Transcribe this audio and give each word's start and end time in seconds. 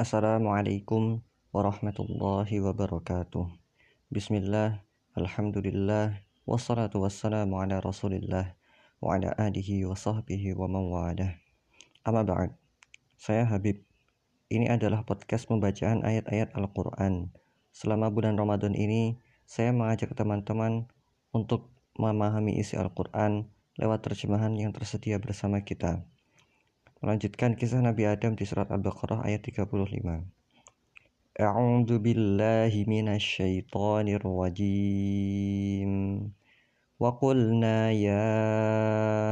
Assalamualaikum 0.00 1.20
warahmatullahi 1.52 2.56
wabarakatuh. 2.64 3.52
Bismillah, 4.08 4.80
Alhamdulillah 5.12 6.24
Wassalatu 6.48 7.04
wassalamu 7.04 7.60
ala 7.60 7.84
rasulillah 7.84 8.56
Wa 8.96 9.20
ala 9.20 9.36
alihi 9.36 9.84
wa 9.84 9.92
sahbihi 9.92 10.56
wa 10.56 10.72
mawadah 10.72 11.36
Amma 12.00 12.24
ba'd. 12.24 12.56
Saya 13.20 13.44
Habib. 13.44 13.84
Ini 14.48 14.72
adalah 14.72 15.04
podcast 15.04 15.44
pembacaan 15.44 16.00
ayat-ayat 16.00 16.56
Al-Quran. 16.56 17.36
Selama 17.68 18.08
bulan 18.08 18.40
Ramadan 18.40 18.72
ini 18.72 19.20
Saya 19.44 19.76
mengajak 19.76 20.16
teman-teman 20.16 20.88
Untuk 21.28 21.76
memahami 22.00 22.56
isi 22.56 22.72
Al-Quran 22.80 23.52
Lewat 23.76 24.00
terjemahan 24.00 24.56
yang 24.56 24.72
tersedia 24.72 25.20
bersama 25.20 25.60
kita 25.60 26.08
Melanjutkan 27.00 27.56
kisah 27.56 27.80
Nabi 27.80 28.04
Adam 28.04 28.36
di 28.36 28.44
surat 28.44 28.68
Al-Baqarah 28.68 29.24
ayat 29.24 29.40
35. 29.40 30.20
A'udzu 31.40 31.96
billahi 31.96 32.84
minasyaitonir 32.84 34.20
rajim. 34.20 35.92
Wa 37.00 37.16
qulna 37.16 37.88
ya 37.96 38.28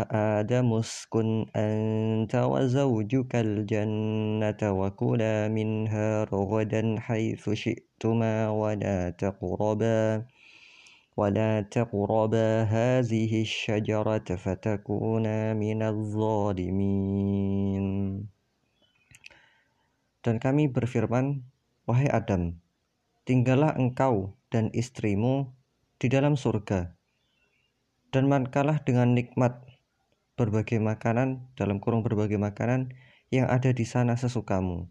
Adam 0.09 0.81
uskun 0.81 1.45
anta 1.53 2.49
wa 2.49 2.65
zawjukal 2.65 3.69
jannata 3.69 4.73
wa 4.73 4.89
kula 4.89 5.53
minha 5.53 6.25
ragadan 6.25 6.97
haitsu 6.97 7.53
syi'tuma 7.53 8.49
wa 8.49 8.73
la 8.81 9.13
taqraba 9.13 10.25
ولا 11.18 11.62
تقربا 11.70 12.66
هذه 12.66 13.32
الشجرة 13.46 14.26
فتكونا 14.26 15.54
من 15.54 15.80
الظالمين 15.86 17.86
Dan 20.24 20.40
kami 20.40 20.72
berfirman, 20.72 21.44
Wahai 21.84 22.08
Adam, 22.08 22.56
tinggallah 23.28 23.76
engkau 23.76 24.40
dan 24.48 24.72
istrimu 24.72 25.52
di 26.00 26.08
dalam 26.08 26.40
surga, 26.40 26.96
dan 28.16 28.32
makanlah 28.32 28.80
dengan 28.88 29.20
nikmat 29.20 29.60
berbagai 30.40 30.80
makanan, 30.80 31.44
dalam 31.60 31.84
kurung 31.84 32.08
berbagai 32.08 32.40
makanan 32.40 32.96
yang 33.36 33.52
ada 33.52 33.76
di 33.76 33.84
sana 33.84 34.16
sesukamu. 34.16 34.88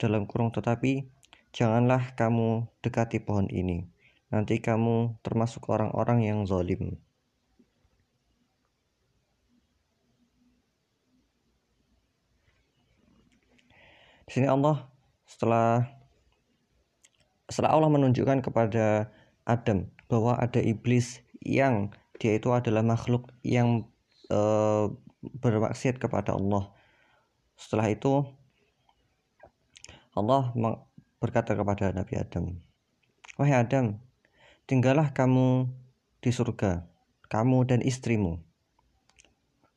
Dalam 0.00 0.24
kurung 0.24 0.48
tetapi, 0.48 1.12
janganlah 1.52 2.16
kamu 2.16 2.64
dekati 2.80 3.20
pohon 3.20 3.52
ini 3.52 3.84
nanti 4.29 4.61
kamu 4.61 5.17
termasuk 5.25 5.65
orang-orang 5.69 6.25
yang 6.25 6.39
zalim. 6.45 7.01
Di 14.29 14.37
sini 14.37 14.45
Allah 14.45 14.85
setelah 15.25 15.89
setelah 17.49 17.73
Allah 17.73 17.89
menunjukkan 17.89 18.45
kepada 18.45 19.09
Adam 19.49 19.89
bahwa 20.05 20.37
ada 20.37 20.61
iblis 20.61 21.25
yang 21.41 21.89
dia 22.21 22.37
itu 22.37 22.53
adalah 22.53 22.85
makhluk 22.85 23.33
yang 23.41 23.89
e, 24.29 24.39
bermaksiat 25.41 25.97
kepada 25.97 26.37
Allah. 26.37 26.69
Setelah 27.57 27.89
itu 27.89 28.21
Allah 30.13 30.53
berkata 31.17 31.57
kepada 31.57 31.89
Nabi 31.89 32.13
Adam, 32.21 32.61
"Wahai 33.41 33.65
Adam, 33.65 33.97
tinggallah 34.69 35.09
kamu 35.17 35.65
di 36.21 36.29
surga, 36.29 36.85
kamu 37.25 37.65
dan 37.65 37.81
istrimu. 37.81 38.37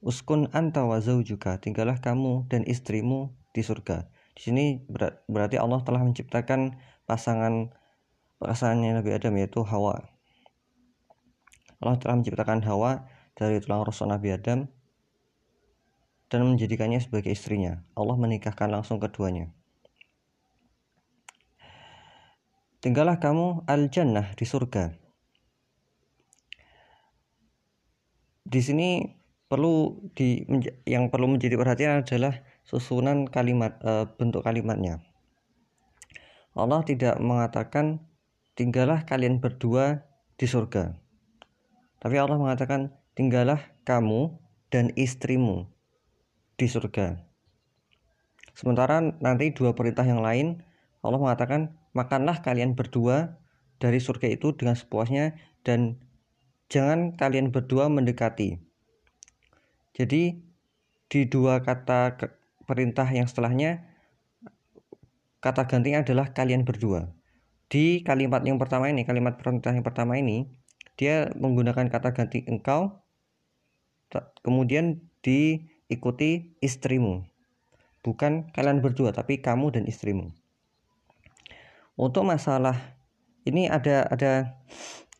Uskun 0.05 0.53
anta 0.53 0.85
wa 0.85 1.01
juga, 1.01 1.57
tinggallah 1.57 1.97
kamu 1.97 2.45
dan 2.53 2.61
istrimu 2.69 3.33
di 3.57 3.65
surga. 3.65 4.05
Di 4.37 4.53
sini 4.53 4.85
berarti 5.33 5.57
Allah 5.57 5.81
telah 5.81 6.05
menciptakan 6.05 6.77
pasangan 7.09 7.73
pasangannya 8.37 9.01
Nabi 9.01 9.17
Adam 9.17 9.33
yaitu 9.41 9.65
Hawa. 9.65 10.05
Allah 11.81 11.97
telah 11.97 12.21
menciptakan 12.21 12.61
Hawa 12.61 13.09
dari 13.33 13.65
tulang 13.65 13.89
rusuk 13.89 14.13
Nabi 14.13 14.37
Adam 14.37 14.69
dan 16.29 16.41
menjadikannya 16.45 17.01
sebagai 17.01 17.33
istrinya. 17.33 17.81
Allah 17.97 18.21
menikahkan 18.21 18.69
langsung 18.69 19.01
keduanya. 19.01 19.57
Tinggallah 22.83 23.23
kamu 23.23 23.63
al-jannah 23.71 24.35
di 24.35 24.43
surga. 24.43 24.91
Di 28.43 28.61
sini 28.61 29.07
perlu 29.47 30.03
di 30.19 30.43
yang 30.85 31.09
perlu 31.09 31.31
menjadi 31.31 31.55
perhatian 31.57 32.03
adalah 32.03 32.43
susunan 32.67 33.31
kalimat 33.31 33.79
e, 33.81 34.11
bentuk 34.19 34.43
kalimatnya. 34.43 35.01
Allah 36.53 36.85
tidak 36.85 37.17
mengatakan 37.23 38.03
tinggallah 38.59 39.09
kalian 39.09 39.41
berdua 39.41 40.05
di 40.37 40.45
surga. 40.45 40.93
Tapi 42.03 42.17
Allah 42.19 42.37
mengatakan 42.37 42.93
tinggallah 43.15 43.63
kamu 43.87 44.37
dan 44.69 44.91
istrimu 44.99 45.71
di 46.59 46.67
surga. 46.67 47.17
Sementara 48.53 49.01
nanti 49.01 49.55
dua 49.55 49.73
perintah 49.73 50.05
yang 50.05 50.21
lain 50.21 50.61
Allah 51.01 51.19
mengatakan 51.19 51.82
makanlah 51.93 52.41
kalian 52.41 52.73
berdua 52.73 53.37
dari 53.77 54.01
surga 54.01 54.33
itu 54.33 54.57
dengan 54.57 54.77
sepuasnya 54.77 55.37
dan 55.65 56.01
jangan 56.73 57.15
kalian 57.17 57.53
berdua 57.53 57.93
mendekati. 57.93 58.57
Jadi 59.93 60.41
di 61.13 61.21
dua 61.29 61.61
kata 61.61 62.17
perintah 62.65 63.05
yang 63.13 63.29
setelahnya 63.29 63.85
kata 65.45 65.69
gantinya 65.69 66.01
adalah 66.01 66.33
kalian 66.33 66.65
berdua. 66.65 67.13
Di 67.69 68.01
kalimat 68.05 68.45
yang 68.45 68.57
pertama 68.61 68.89
ini, 68.89 69.05
kalimat 69.05 69.37
perintah 69.37 69.73
yang 69.73 69.85
pertama 69.85 70.17
ini, 70.17 70.49
dia 70.97 71.33
menggunakan 71.37 71.89
kata 71.89 72.13
ganti 72.17 72.45
engkau 72.49 73.01
kemudian 74.45 75.09
diikuti 75.25 76.57
istrimu. 76.61 77.25
Bukan 78.05 78.53
kalian 78.53 78.81
berdua 78.85 79.13
tapi 79.13 79.41
kamu 79.41 79.73
dan 79.73 79.85
istrimu 79.89 80.35
untuk 81.97 82.25
masalah 82.25 82.77
ini 83.45 83.67
ada 83.69 84.07
ada 84.09 84.33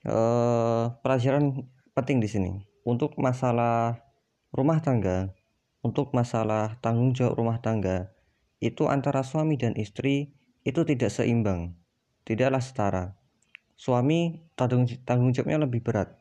uh, 0.07 0.95
pelajaran 1.03 1.67
penting 1.93 2.19
di 2.23 2.29
sini. 2.31 2.53
Untuk 2.83 3.15
masalah 3.15 4.03
rumah 4.53 4.83
tangga 4.83 5.33
untuk 5.83 6.15
masalah 6.15 6.79
tanggung 6.79 7.11
jawab 7.11 7.35
rumah 7.41 7.59
tangga 7.59 8.15
itu 8.63 8.87
antara 8.87 9.27
suami 9.27 9.59
dan 9.59 9.75
istri 9.75 10.31
itu 10.63 10.87
tidak 10.87 11.11
seimbang 11.11 11.75
tidaklah 12.23 12.63
setara. 12.63 13.05
Suami 13.75 14.47
tanggung, 14.55 14.87
tanggung 15.03 15.35
jawabnya 15.35 15.67
lebih 15.67 15.83
berat 15.83 16.15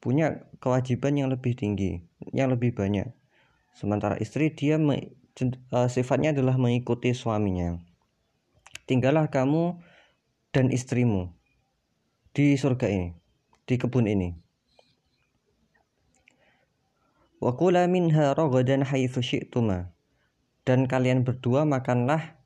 punya 0.00 0.48
kewajiban 0.58 1.14
yang 1.14 1.28
lebih 1.28 1.52
tinggi 1.52 2.00
yang 2.32 2.48
lebih 2.48 2.72
banyak. 2.72 3.12
Sementara 3.76 4.16
istri 4.18 4.52
dia 4.56 4.80
me, 4.80 5.12
uh, 5.72 5.88
sifatnya 5.92 6.32
adalah 6.32 6.56
mengikuti 6.56 7.12
suaminya 7.12 7.76
tinggallah 8.86 9.30
kamu 9.30 9.78
dan 10.52 10.68
istrimu 10.68 11.32
di 12.32 12.56
surga 12.56 12.88
ini, 12.88 13.12
di 13.68 13.74
kebun 13.76 14.08
ini. 14.08 14.32
Wa 17.42 17.58
kula 17.58 17.90
minha 17.90 18.32
syi'tuma. 18.32 19.90
Dan 20.62 20.86
kalian 20.86 21.26
berdua 21.26 21.66
makanlah 21.66 22.38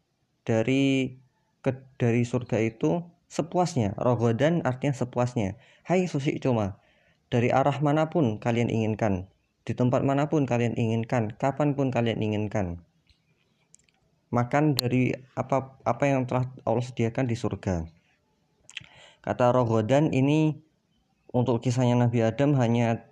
dari 0.49 1.21
ke, 1.61 1.77
dari 2.01 2.25
surga 2.25 2.65
itu 2.65 3.05
sepuasnya. 3.29 3.93
Ragadan 4.01 4.65
artinya 4.65 4.97
sepuasnya. 4.97 5.61
Haitsu 5.85 6.17
syi'tuma. 6.17 6.81
Dari 7.29 7.53
arah 7.53 7.77
mana 7.85 8.09
pun 8.09 8.41
kalian 8.41 8.73
inginkan, 8.73 9.29
di 9.67 9.75
tempat 9.75 10.01
mana 10.07 10.31
pun 10.31 10.47
kalian 10.47 10.79
inginkan, 10.79 11.35
kapan 11.37 11.75
pun 11.75 11.91
kalian 11.91 12.23
inginkan 12.23 12.87
makan 14.31 14.75
dari 14.75 15.15
apa 15.39 15.79
apa 15.87 16.05
yang 16.07 16.27
telah 16.27 16.51
Allah 16.67 16.83
sediakan 16.83 17.31
di 17.31 17.37
surga. 17.39 17.87
Kata 19.23 19.51
Rogodan 19.51 20.15
ini 20.15 20.55
untuk 21.35 21.63
kisahnya 21.63 21.99
Nabi 21.99 22.23
Adam 22.23 22.55
hanya 22.59 23.07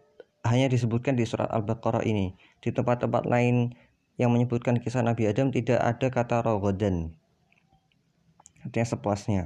hanya 0.44 0.68
disebutkan 0.68 1.16
di 1.16 1.24
surat 1.26 1.50
Al-Baqarah 1.50 2.04
ini. 2.06 2.36
Di 2.60 2.70
tempat-tempat 2.70 3.26
lain 3.26 3.74
yang 4.20 4.30
menyebutkan 4.30 4.78
kisah 4.78 5.02
Nabi 5.02 5.26
Adam 5.26 5.50
tidak 5.50 5.80
ada 5.80 6.06
kata 6.12 6.44
Rogodan. 6.44 7.16
Artinya 8.62 8.86
sepuasnya. 8.86 9.42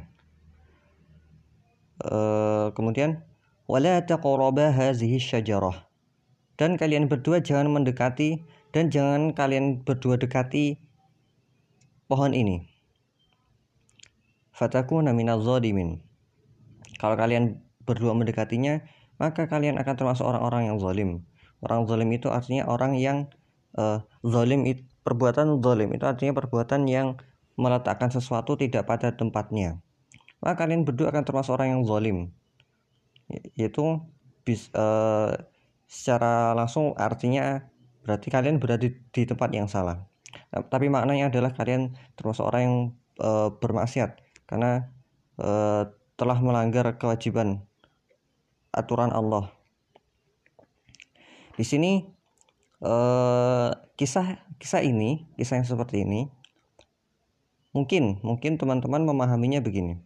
Uh, 1.99 2.71
kemudian 2.79 3.27
wala 3.67 4.03
hazihi 4.05 5.19
syajarah. 5.19 5.89
Dan 6.59 6.75
kalian 6.75 7.07
berdua 7.07 7.39
jangan 7.39 7.71
mendekati 7.71 8.43
dan 8.75 8.91
jangan 8.91 9.31
kalian 9.31 9.83
berdua 9.87 10.19
dekati 10.19 10.88
pohon 12.09 12.33
ini. 12.35 12.67
Fatakuna 14.57 15.15
minaz 15.15 15.45
zalimin. 15.45 16.03
Kalau 16.99 17.15
kalian 17.15 17.63
berdua 17.87 18.17
mendekatinya, 18.17 18.83
maka 19.23 19.47
kalian 19.47 19.79
akan 19.79 19.95
termasuk 19.95 20.27
orang-orang 20.27 20.73
yang 20.73 20.83
zalim. 20.83 21.23
Orang 21.63 21.87
zalim 21.87 22.11
itu 22.11 22.27
artinya 22.27 22.67
orang 22.67 22.99
yang 22.99 23.31
uh, 23.79 24.03
zalim 24.27 24.67
itu 24.67 24.83
perbuatan 25.09 25.61
zalim 25.65 25.89
itu 25.97 26.05
artinya 26.05 26.37
perbuatan 26.37 26.85
yang 26.85 27.17
meletakkan 27.57 28.13
sesuatu 28.13 28.61
tidak 28.61 28.85
pada 28.85 29.13
tempatnya 29.17 29.81
maka 30.39 30.69
kalian 30.69 30.87
berdua 30.87 31.11
akan 31.11 31.25
termasuk 31.25 31.57
orang 31.57 31.79
yang 31.79 31.83
zalim 31.89 32.19
yaitu 33.57 34.05
bis, 34.45 34.73
uh, 34.73 35.33
secara 35.89 36.53
langsung 36.53 36.93
artinya 36.97 37.69
berarti 38.05 38.29
kalian 38.33 38.57
berada 38.57 38.85
di, 38.85 38.97
di 39.13 39.23
tempat 39.25 39.49
yang 39.53 39.69
salah 39.69 40.08
tapi 40.51 40.89
maknanya 40.89 41.33
adalah 41.33 41.53
kalian 41.53 41.97
termasuk 42.17 42.45
orang 42.45 42.63
yang 42.63 42.77
uh, 43.21 43.49
bermaksiat 43.53 44.21
karena 44.49 44.89
uh, 45.41 45.89
telah 46.19 46.39
melanggar 46.41 46.97
kewajiban 46.97 47.65
aturan 48.73 49.13
Allah 49.13 49.53
di 51.57 51.65
sini 51.65 52.07
uh, 52.85 53.73
kisah 53.99 54.41
kisah 54.61 54.83
ini 54.85 55.29
kisah 55.37 55.61
yang 55.61 55.69
seperti 55.69 56.05
ini 56.05 56.29
mungkin 57.73 58.21
mungkin 58.25 58.57
teman-teman 58.57 59.05
memahaminya 59.05 59.61
begini 59.61 60.01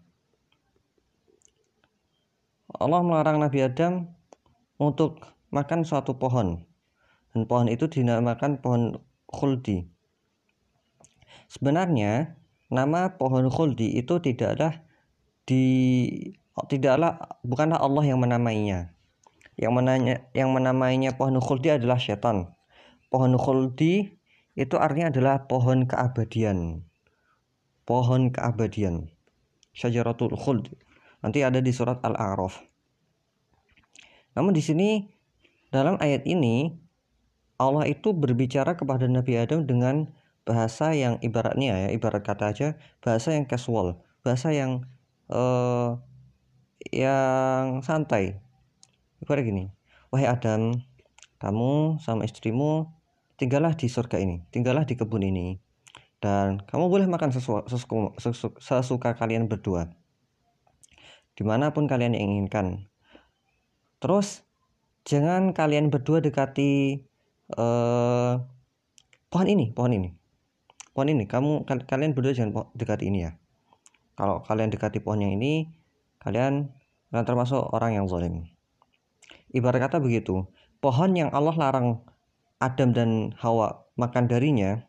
Allah 2.73 3.05
melarang 3.05 3.39
Nabi 3.39 3.63
Adam 3.63 4.09
untuk 4.81 5.23
makan 5.53 5.85
suatu 5.85 6.17
pohon 6.17 6.65
dan 7.33 7.45
pohon 7.45 7.69
itu 7.69 7.87
dinamakan 7.89 8.59
pohon 8.59 8.97
khuldi. 9.29 9.89
Sebenarnya 11.53 12.41
nama 12.73 13.21
pohon 13.21 13.53
khuldi 13.53 14.01
itu 14.01 14.17
tidaklah 14.25 14.81
di 15.45 15.65
tidaklah 16.73 17.21
bukanlah 17.45 17.77
Allah 17.77 18.05
yang 18.09 18.25
menamainya. 18.25 18.97
Yang 19.61 19.73
menanya 19.77 20.17
yang 20.33 20.49
menamainya 20.57 21.13
pohon 21.21 21.37
khuldi 21.45 21.77
adalah 21.77 22.01
setan. 22.01 22.57
Pohon 23.13 23.37
khuldi 23.37 24.17
itu 24.57 24.81
artinya 24.81 25.13
adalah 25.13 25.45
pohon 25.45 25.85
keabadian. 25.85 26.89
Pohon 27.85 28.33
keabadian. 28.33 29.13
Syajaratul 29.77 30.33
khuld. 30.41 30.73
Nanti 31.21 31.45
ada 31.45 31.61
di 31.61 31.73
surat 31.73 32.01
Al-A'raf. 32.01 32.61
Namun 34.33 34.57
di 34.57 34.65
sini 34.65 35.05
dalam 35.69 36.01
ayat 36.01 36.25
ini 36.25 36.73
Allah 37.61 37.85
itu 37.89 38.17
berbicara 38.17 38.77
kepada 38.77 39.05
Nabi 39.05 39.37
Adam 39.37 39.69
dengan 39.69 40.09
bahasa 40.43 40.95
yang 40.97 41.19
ibaratnya 41.23 41.87
ya, 41.87 41.89
ibarat 41.95 42.23
kata 42.27 42.45
aja 42.51 42.69
bahasa 43.05 43.35
yang 43.35 43.47
casual, 43.47 44.03
bahasa 44.27 44.51
yang 44.51 44.87
uh, 45.31 45.99
yang 46.91 47.81
santai. 47.87 48.43
Ibarat 49.23 49.47
gini, 49.47 49.71
wahai 50.11 50.27
Adam, 50.27 50.83
kamu 51.39 52.03
sama 52.03 52.27
istrimu 52.27 52.91
tinggallah 53.39 53.75
di 53.79 53.87
surga 53.87 54.19
ini, 54.19 54.43
tinggallah 54.51 54.83
di 54.83 54.99
kebun 54.99 55.23
ini, 55.23 55.63
dan 56.19 56.59
kamu 56.67 56.91
boleh 56.91 57.07
makan 57.07 57.31
sesuka, 57.31 57.67
sesuka, 57.71 58.19
sesuka, 58.59 59.11
kalian 59.15 59.47
berdua 59.47 59.91
di 61.33 61.43
mana 61.45 61.73
pun 61.73 61.89
kalian 61.89 62.13
inginkan. 62.13 62.89
Terus 64.03 64.45
jangan 65.09 65.57
kalian 65.57 65.89
berdua 65.89 66.21
dekati 66.21 67.03
uh, 67.57 68.43
pohon 69.33 69.49
ini, 69.49 69.73
pohon 69.73 69.93
ini, 69.97 70.11
pohon 70.93 71.09
ini. 71.13 71.25
Kamu 71.29 71.65
kalian 71.67 72.13
berdua 72.17 72.33
jangan 72.37 72.69
dekati 72.77 73.09
ini 73.09 73.29
ya. 73.29 73.37
Kalau 74.17 74.45
kalian 74.45 74.69
dekati 74.69 75.01
pohon 75.01 75.25
yang 75.25 75.37
ini, 75.41 75.73
kalian 76.21 76.69
akan 77.13 77.25
termasuk 77.25 77.61
orang 77.73 77.97
yang 77.97 78.07
zalim. 78.09 78.49
Ibarat 79.53 79.85
kata 79.85 80.01
begitu, 80.01 80.49
pohon 80.81 81.13
yang 81.13 81.29
Allah 81.33 81.53
larang 81.57 82.01
Adam 82.63 82.95
dan 82.97 83.11
Hawa 83.37 83.85
makan 83.99 84.31
darinya 84.31 84.87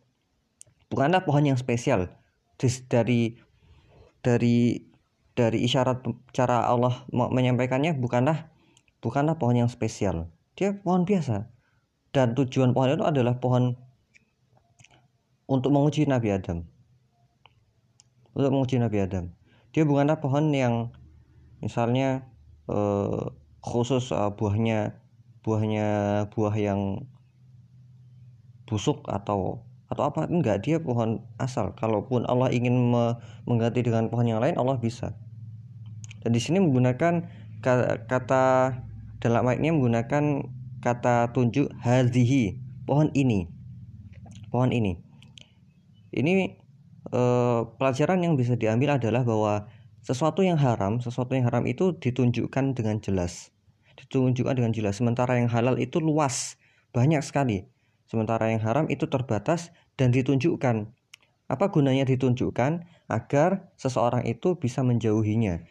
bukanlah 0.88 1.26
pohon 1.26 1.50
yang 1.50 1.58
spesial 1.58 2.06
dari 2.88 3.36
dari 4.22 4.86
dari 5.34 5.60
isyarat 5.66 6.06
cara 6.32 6.70
Allah 6.70 7.04
menyampaikannya 7.12 7.98
bukanlah 7.98 8.54
bukanlah 9.02 9.36
pohon 9.36 9.66
yang 9.66 9.70
spesial. 9.72 10.30
Dia 10.54 10.78
pohon 10.78 11.04
biasa. 11.04 11.50
Dan 12.14 12.38
tujuan 12.38 12.78
pohon 12.78 12.94
itu 12.94 13.02
adalah 13.02 13.42
pohon 13.42 13.74
untuk 15.54 15.70
menguji 15.70 16.10
Nabi 16.10 16.34
Adam. 16.34 16.66
Untuk 18.34 18.50
menguji 18.50 18.82
Nabi 18.82 19.06
Adam. 19.06 19.30
Dia 19.70 19.86
bukanlah 19.86 20.18
pohon 20.18 20.50
yang 20.50 20.90
misalnya 21.62 22.26
eh, 22.66 23.24
khusus 23.62 24.10
eh, 24.10 24.32
buahnya 24.34 24.98
buahnya 25.46 25.88
buah 26.34 26.56
yang 26.58 27.06
busuk 28.66 29.06
atau 29.06 29.62
atau 29.94 30.04
apa 30.10 30.26
enggak. 30.26 30.66
Dia 30.66 30.82
pohon 30.82 31.22
asal. 31.38 31.78
Kalaupun 31.78 32.26
Allah 32.26 32.50
ingin 32.50 32.74
me 32.74 33.22
mengganti 33.46 33.86
dengan 33.86 34.10
pohon 34.10 34.26
yang 34.26 34.42
lain 34.42 34.58
Allah 34.58 34.82
bisa. 34.82 35.14
Dan 36.26 36.34
di 36.34 36.42
sini 36.42 36.58
menggunakan 36.58 37.30
kata 38.10 38.46
dalam 39.22 39.44
ayatnya 39.46 39.72
menggunakan 39.76 40.50
kata 40.82 41.30
tunjuk 41.38 41.70
hadhihi 41.86 42.58
pohon 42.90 43.14
ini. 43.14 43.46
Pohon 44.50 44.74
ini 44.74 45.13
ini 46.14 46.56
eh, 47.12 47.62
pelajaran 47.78 48.22
yang 48.24 48.40
bisa 48.40 48.56
diambil 48.56 48.96
adalah 49.02 49.26
bahwa 49.26 49.68
sesuatu 50.06 50.46
yang 50.46 50.60
haram 50.62 51.02
sesuatu 51.04 51.34
yang 51.36 51.50
haram 51.50 51.66
itu 51.66 51.96
ditunjukkan 51.98 52.78
dengan 52.78 53.02
jelas 53.04 53.52
ditunjukkan 53.98 54.56
dengan 54.56 54.72
jelas 54.72 55.00
sementara 55.02 55.38
yang 55.42 55.50
halal 55.52 55.76
itu 55.82 55.98
luas 55.98 56.56
banyak 56.96 57.22
sekali 57.26 57.66
sementara 58.14 58.54
yang 58.54 58.62
haram 58.62 58.86
itu 58.94 59.10
terbatas 59.10 59.74
dan 59.98 60.14
ditunjukkan. 60.14 60.90
Apa 61.50 61.70
gunanya 61.70 62.06
ditunjukkan? 62.08 62.86
Agar 63.12 63.74
seseorang 63.78 64.26
itu 64.26 64.58
bisa 64.58 64.82
menjauhinya. 64.82 65.62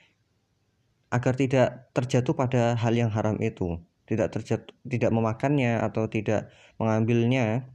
Agar 1.12 1.34
tidak 1.36 1.90
terjatuh 1.96 2.34
pada 2.36 2.78
hal 2.78 2.94
yang 2.94 3.10
haram 3.10 3.36
itu. 3.42 3.82
Tidak 4.06 4.28
terjatuh, 4.28 4.74
tidak 4.84 5.10
memakannya 5.10 5.80
atau 5.80 6.06
tidak 6.06 6.52
mengambilnya. 6.76 7.66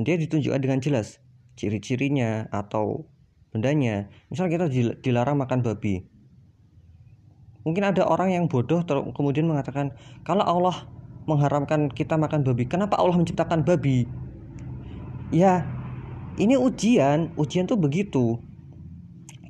Dia 0.00 0.18
ditunjukkan 0.18 0.60
dengan 0.60 0.78
jelas 0.82 1.22
ciri-cirinya 1.54 2.50
atau 2.50 3.06
bendanya. 3.54 4.10
Misal 4.30 4.50
kita 4.50 4.66
dilarang 4.98 5.38
makan 5.38 5.62
babi. 5.62 6.02
Mungkin 7.62 7.94
ada 7.94 8.04
orang 8.04 8.34
yang 8.34 8.44
bodoh 8.50 8.84
kemudian 9.14 9.46
mengatakan, 9.48 9.94
kalau 10.26 10.44
Allah 10.44 10.84
mengharamkan 11.24 11.88
kita 11.88 12.18
makan 12.18 12.44
babi, 12.44 12.68
kenapa 12.68 12.98
Allah 13.00 13.16
menciptakan 13.16 13.64
babi? 13.64 14.04
ya 15.34 15.66
ini 16.38 16.54
ujian 16.54 17.34
ujian 17.34 17.66
tuh 17.66 17.74
begitu 17.74 18.38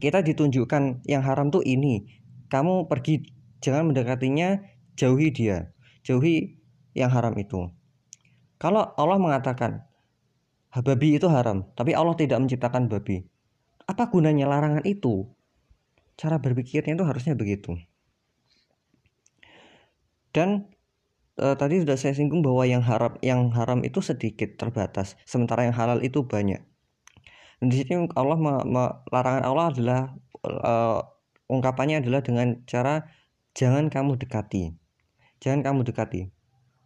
kita 0.01 0.25
ditunjukkan 0.25 1.05
yang 1.05 1.21
haram 1.21 1.53
tuh 1.53 1.61
ini 1.61 2.09
kamu 2.49 2.89
pergi 2.89 3.29
jangan 3.61 3.93
mendekatinya 3.93 4.65
jauhi 4.97 5.29
dia 5.29 5.69
jauhi 6.01 6.57
yang 6.97 7.13
haram 7.13 7.37
itu 7.37 7.69
kalau 8.57 8.97
Allah 8.97 9.21
mengatakan 9.21 9.85
babi 10.83 11.21
itu 11.21 11.29
haram 11.31 11.69
tapi 11.79 11.95
Allah 11.95 12.17
tidak 12.19 12.43
menciptakan 12.43 12.91
babi 12.91 13.23
apa 13.85 14.09
gunanya 14.09 14.49
larangan 14.49 14.83
itu 14.83 15.29
cara 16.19 16.41
berpikirnya 16.41 16.97
itu 16.97 17.05
harusnya 17.05 17.37
begitu 17.37 17.79
dan 20.35 20.67
e, 21.39 21.47
tadi 21.55 21.83
sudah 21.83 21.97
saya 21.99 22.15
singgung 22.19 22.43
bahwa 22.43 22.67
yang 22.67 22.83
haram 22.83 23.15
yang 23.23 23.55
haram 23.55 23.87
itu 23.87 24.03
sedikit 24.03 24.59
terbatas, 24.59 25.15
sementara 25.27 25.67
yang 25.67 25.75
halal 25.79 26.03
itu 26.03 26.27
banyak. 26.27 26.61
Dan 27.63 27.67
di 27.71 27.77
sini 27.81 28.11
Allah 28.19 28.39
me, 28.39 28.53
me, 28.67 28.85
larangan 29.15 29.43
Allah 29.47 29.67
adalah 29.71 30.01
e, 30.43 30.73
ungkapannya 31.47 32.03
adalah 32.03 32.21
dengan 32.27 32.63
cara 32.67 33.07
jangan 33.55 33.87
kamu 33.87 34.19
dekati. 34.19 34.75
Jangan 35.39 35.61
kamu 35.63 35.81
dekati. 35.87 36.27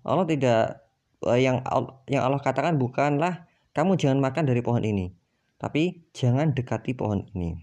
Allah 0.04 0.28
tidak 0.28 0.84
e, 1.24 1.30
yang 1.40 1.64
yang 2.12 2.22
Allah 2.28 2.40
katakan 2.44 2.76
bukanlah 2.76 3.47
kamu 3.78 3.94
jangan 3.94 4.18
makan 4.18 4.42
dari 4.42 4.58
pohon 4.58 4.82
ini, 4.82 5.14
tapi 5.54 6.10
jangan 6.10 6.50
dekati 6.50 6.98
pohon 6.98 7.30
ini. 7.38 7.54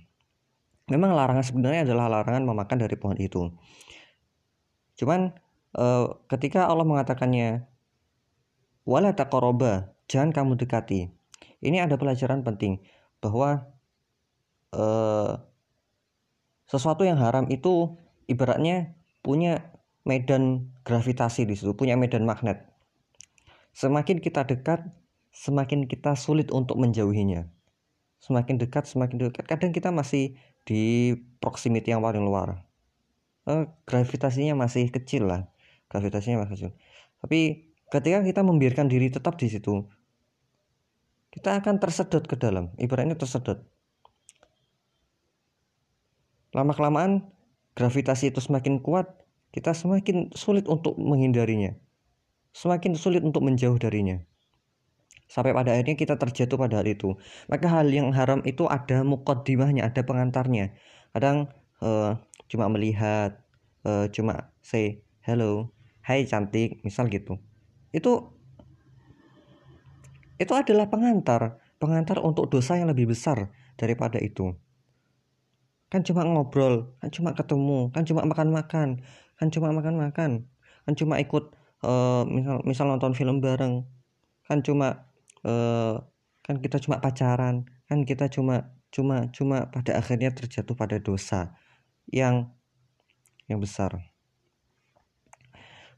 Memang 0.88 1.12
larangan 1.12 1.44
sebenarnya 1.44 1.84
adalah 1.84 2.08
larangan 2.08 2.48
memakan 2.48 2.78
dari 2.80 2.96
pohon 2.96 3.20
itu. 3.20 3.52
Cuman 4.96 5.36
uh, 5.76 6.16
ketika 6.32 6.72
Allah 6.72 6.88
mengatakannya 6.88 7.68
wala 8.88 9.12
taqaraba, 9.12 9.92
jangan 10.08 10.32
kamu 10.32 10.56
dekati. 10.56 11.12
Ini 11.60 11.84
ada 11.84 12.00
pelajaran 12.00 12.48
penting 12.48 12.80
bahwa 13.20 13.68
uh, 14.72 15.36
sesuatu 16.72 17.04
yang 17.04 17.20
haram 17.20 17.52
itu 17.52 18.00
ibaratnya 18.32 18.96
punya 19.20 19.68
medan 20.08 20.72
gravitasi 20.88 21.44
di 21.44 21.60
situ, 21.60 21.76
punya 21.76 22.00
medan 22.00 22.24
magnet. 22.24 22.72
Semakin 23.76 24.24
kita 24.24 24.48
dekat, 24.48 24.86
semakin 25.36 25.92
kita 25.92 26.16
sulit 26.16 26.50
untuk 26.56 26.80
menjauhinya. 26.80 27.46
Semakin 28.24 28.56
dekat, 28.56 28.88
semakin 28.88 29.30
dekat. 29.30 29.46
Kadang 29.46 29.76
kita 29.76 29.92
masih 29.92 30.40
di 30.64 31.14
proximity 31.44 31.92
yang 31.92 32.02
paling 32.02 32.24
luar. 32.24 32.66
Uh, 33.46 33.70
gravitasinya 33.86 34.58
masih 34.58 34.90
kecil 34.90 35.30
lah 35.30 35.46
gravitasinya 35.90 36.44
masih 36.44 36.54
kecil 36.58 36.72
tapi 37.22 37.70
ketika 37.94 38.20
kita 38.26 38.42
membiarkan 38.42 38.90
diri 38.90 39.14
tetap 39.14 39.38
di 39.38 39.48
situ 39.48 39.86
kita 41.30 41.62
akan 41.62 41.78
tersedot 41.78 42.26
ke 42.26 42.36
dalam 42.40 42.74
ibaratnya 42.82 43.14
tersedot 43.14 43.62
lama 46.58 46.74
kelamaan 46.74 47.30
gravitasi 47.78 48.34
itu 48.34 48.42
semakin 48.42 48.82
kuat 48.82 49.14
kita 49.54 49.78
semakin 49.78 50.34
sulit 50.34 50.66
untuk 50.66 50.98
menghindarinya 50.98 51.78
semakin 52.56 52.98
sulit 52.98 53.22
untuk 53.22 53.46
menjauh 53.46 53.78
darinya 53.78 54.26
sampai 55.26 55.52
pada 55.58 55.74
akhirnya 55.74 55.98
kita 55.98 56.16
terjatuh 56.22 56.58
pada 56.58 56.82
hal 56.82 56.88
itu. 56.88 57.18
Maka 57.50 57.68
hal 57.70 57.90
yang 57.90 58.14
haram 58.14 58.46
itu 58.46 58.70
ada 58.70 59.02
mukaddimahnya 59.02 59.90
ada 59.90 60.02
pengantarnya. 60.06 60.78
Kadang 61.12 61.50
uh, 61.82 62.18
cuma 62.48 62.70
melihat 62.70 63.42
uh, 63.86 64.06
cuma 64.14 64.54
say 64.62 65.02
hello 65.26 65.74
hai 66.06 66.26
cantik 66.30 66.82
misal 66.86 67.10
gitu. 67.10 67.42
Itu 67.90 68.36
itu 70.38 70.54
adalah 70.54 70.88
pengantar. 70.92 71.62
Pengantar 71.76 72.24
untuk 72.24 72.48
dosa 72.48 72.80
yang 72.80 72.88
lebih 72.88 73.12
besar 73.12 73.52
daripada 73.76 74.22
itu. 74.22 74.56
Kan 75.92 76.02
cuma 76.02 76.24
ngobrol 76.26 76.96
kan 77.00 77.10
cuma 77.14 77.32
ketemu 77.38 77.94
kan 77.94 78.04
cuma 78.04 78.26
makan-makan 78.26 79.06
kan 79.38 79.48
cuma 79.54 79.70
makan-makan 79.70 80.50
kan 80.86 80.94
cuma 80.98 81.22
ikut 81.22 81.54
uh, 81.86 82.26
misal 82.26 82.58
misal 82.66 82.86
nonton 82.90 83.14
film 83.14 83.38
bareng 83.40 83.86
kan 84.50 84.60
cuma 84.66 85.08
uh, 85.47 86.03
kan 86.45 86.57
kita 86.59 86.83
cuma 86.83 86.99
pacaran 86.99 87.67
kan 87.87 88.03
kita 88.03 88.27
cuma 88.33 88.75
cuma 88.91 89.31
cuma 89.31 89.71
pada 89.71 89.97
akhirnya 90.01 90.35
terjatuh 90.35 90.75
pada 90.75 90.99
dosa 90.99 91.55
yang 92.11 92.51
yang 93.47 93.63
besar 93.63 94.11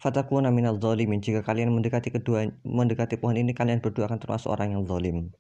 fatakuna 0.02 0.52
minal 0.52 0.76
zalimin 0.76 1.23
jika 1.25 1.40
kalian 1.40 1.73
mendekati 1.73 2.12
kedua 2.12 2.52
mendekati 2.66 3.16
pohon 3.16 3.38
ini 3.38 3.57
kalian 3.57 3.81
berdua 3.81 4.11
akan 4.11 4.21
termasuk 4.21 4.50
orang 4.52 4.76
yang 4.76 4.85
zalim 4.85 5.33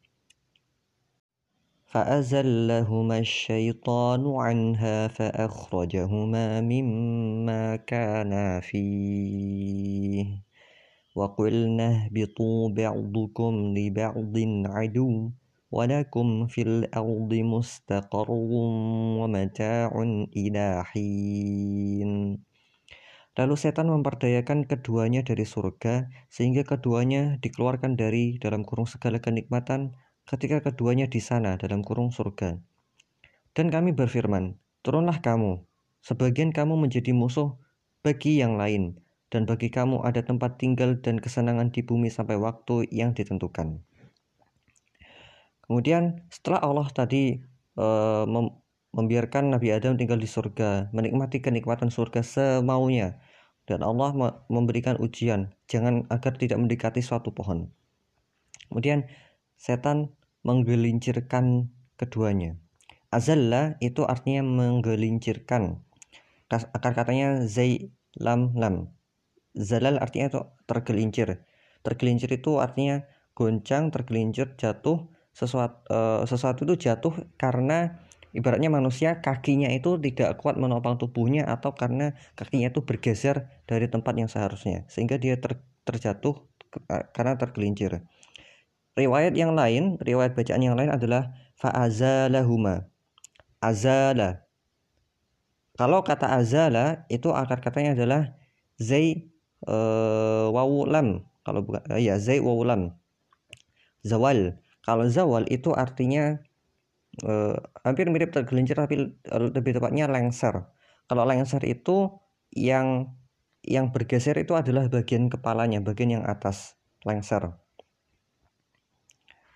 فأزلهما 1.92 3.18
الشيطان 3.18 4.22
عنها 4.24 5.08
فأخرجهما 5.08 6.60
مما 6.60 7.76
كانا 7.76 8.60
فيه 8.60 10.26
وقلنا 11.16 11.88
اهبطوا 12.08 12.60
بعضكم 12.72 13.52
لبعض 13.76 14.36
عدو 14.76 15.30
ولكم 15.72 16.26
في 16.46 16.60
الأرض 16.62 17.32
مستقر 17.34 18.28
ومتاع 19.20 19.90
إلى 20.36 20.66
حين 20.84 22.12
Lalu 23.32 23.56
setan 23.56 23.88
memperdayakan 23.88 24.68
keduanya 24.68 25.24
dari 25.24 25.48
surga, 25.48 26.12
sehingga 26.28 26.68
keduanya 26.68 27.40
dikeluarkan 27.40 27.96
dari 27.96 28.36
dalam 28.36 28.60
kurung 28.60 28.84
segala 28.84 29.24
kenikmatan 29.24 29.96
ketika 30.28 30.60
keduanya 30.60 31.08
di 31.08 31.16
sana 31.16 31.56
dalam 31.56 31.80
kurung 31.80 32.12
surga. 32.12 32.60
Dan 33.56 33.72
kami 33.72 33.96
berfirman, 33.96 34.60
turunlah 34.84 35.24
kamu, 35.24 35.64
sebagian 36.04 36.52
kamu 36.52 36.76
menjadi 36.76 37.16
musuh 37.16 37.56
bagi 38.04 38.36
yang 38.36 38.60
lain, 38.60 39.00
dan 39.27 39.43
bagi 39.43 39.67
kamu 39.67 40.03
ada 40.07 40.23
tempat 40.23 40.55
tinggal 40.55 40.95
dan 40.99 41.19
kesenangan 41.19 41.71
di 41.71 41.83
bumi 41.83 42.07
sampai 42.07 42.39
waktu 42.39 42.87
yang 42.91 43.11
ditentukan. 43.11 43.83
Kemudian 45.67 46.23
setelah 46.31 46.63
Allah 46.63 46.87
tadi 46.95 47.43
uh, 47.75 48.23
membiarkan 48.95 49.51
Nabi 49.51 49.75
Adam 49.75 49.99
tinggal 49.99 50.15
di 50.15 50.25
surga, 50.25 50.89
menikmati 50.95 51.43
kenikmatan 51.43 51.91
surga 51.91 52.23
semaunya, 52.23 53.19
dan 53.67 53.83
Allah 53.83 54.15
memberikan 54.47 54.95
ujian 54.95 55.51
jangan 55.67 56.07
agar 56.07 56.39
tidak 56.39 56.55
mendekati 56.55 57.03
suatu 57.03 57.35
pohon. 57.35 57.67
Kemudian 58.71 59.11
setan 59.59 60.15
menggelincirkan 60.47 61.67
keduanya. 61.99 62.55
Azalla 63.11 63.75
itu 63.83 64.07
artinya 64.07 64.47
menggelincirkan. 64.47 65.83
Akar 66.47 66.95
katanya 66.95 67.43
zai 67.43 67.91
lam 68.15 68.55
lam. 68.55 68.96
Zalal 69.57 69.97
artinya 69.97 70.29
itu 70.29 70.41
tergelincir. 70.69 71.41
Tergelincir 71.81 72.29
itu 72.29 72.61
artinya 72.61 73.01
goncang, 73.33 73.89
tergelincir, 73.89 74.53
jatuh. 74.55 75.09
Sesuatu, 75.37 75.77
uh, 75.93 76.25
sesuatu 76.25 76.65
itu 76.65 76.89
jatuh 76.89 77.13
karena 77.37 78.01
Ibaratnya 78.35 78.69
manusia 78.69 79.23
kakinya 79.23 79.71
itu 79.73 79.97
tidak 79.97 80.37
kuat 80.37 80.59
menopang 80.61 80.99
tubuhnya 81.01 81.47
atau 81.49 81.73
karena 81.73 82.13
kakinya 82.37 82.69
itu 82.69 82.85
bergeser 82.85 83.49
dari 83.65 83.89
tempat 83.89 84.13
yang 84.13 84.29
seharusnya 84.29 84.85
sehingga 84.91 85.17
dia 85.17 85.41
ter, 85.41 85.57
terjatuh 85.87 86.45
karena 87.15 87.33
tergelincir. 87.39 88.03
Riwayat 88.93 89.33
yang 89.33 89.57
lain, 89.57 89.97
riwayat 90.01 90.37
bacaan 90.37 90.61
yang 90.61 90.77
lain 90.77 90.93
adalah 90.93 91.33
fa'azalahuma. 91.57 92.89
Azala. 93.57 94.45
Kalau 95.77 96.05
kata 96.05 96.33
azala 96.33 97.09
itu 97.09 97.29
akar 97.33 97.61
katanya 97.61 97.97
adalah 97.97 98.21
zai 98.77 99.29
uh. 99.65 100.53
Kalau 101.47 101.63
bukan 101.63 101.81
ya 101.97 102.19
zai 102.19 102.43
wawulam. 102.43 102.93
Zawal. 104.03 104.59
Kalau 104.83 105.07
zawal 105.07 105.47
itu 105.47 105.71
artinya 105.71 106.43
uh, 107.23 107.55
hampir 107.87 108.11
mirip 108.11 108.35
tergelincir 108.35 108.75
tapi 108.75 109.15
lebih 109.31 109.79
tepatnya 109.79 110.11
lengser. 110.11 110.67
Kalau 111.07 111.23
lengser 111.23 111.63
itu 111.63 112.19
yang 112.51 113.15
yang 113.63 113.91
bergeser 113.91 114.35
itu 114.39 114.55
adalah 114.55 114.87
bagian 114.87 115.31
kepalanya, 115.31 115.79
bagian 115.83 116.19
yang 116.19 116.23
atas 116.27 116.75
lengser. 117.03 117.55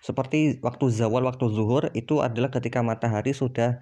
Seperti 0.02 0.58
waktu 0.64 0.90
zawal, 0.90 1.22
waktu 1.24 1.46
zuhur 1.52 1.88
itu 1.94 2.18
adalah 2.20 2.50
ketika 2.50 2.82
matahari 2.82 3.30
sudah 3.30 3.78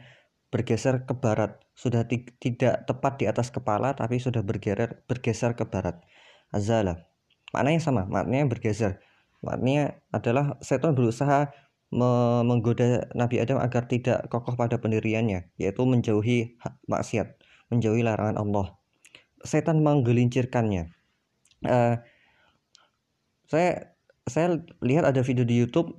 bergeser 0.50 1.06
ke 1.06 1.14
barat, 1.14 1.56
sudah 1.78 2.04
tidak 2.42 2.84
tepat 2.84 3.12
di 3.22 3.24
atas 3.30 3.54
kepala 3.54 3.94
tapi 3.94 4.18
sudah 4.18 4.42
bergeser 4.42 5.00
bergeser 5.06 5.54
ke 5.54 5.64
barat. 5.66 6.02
Azala. 6.50 7.06
Maknanya 7.54 7.80
sama, 7.82 8.02
maknanya 8.06 8.46
bergeser. 8.50 8.98
Maknanya 9.40 10.02
adalah 10.10 10.58
setan 10.60 10.94
berusaha 10.94 11.50
menggoda 11.90 13.10
Nabi 13.18 13.42
Adam 13.42 13.58
agar 13.58 13.90
tidak 13.90 14.30
kokoh 14.30 14.54
pada 14.54 14.78
pendiriannya, 14.78 15.50
yaitu 15.58 15.82
menjauhi 15.82 16.54
maksiat, 16.86 17.34
menjauhi 17.74 18.06
larangan 18.06 18.38
Allah. 18.38 18.78
Setan 19.42 19.82
menggelincirkannya. 19.82 20.94
Uh, 21.66 21.98
saya 23.50 23.90
saya 24.30 24.62
lihat 24.84 25.02
ada 25.10 25.26
video 25.26 25.42
di 25.42 25.58
YouTube 25.58 25.90